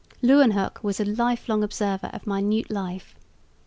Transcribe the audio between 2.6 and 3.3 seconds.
life.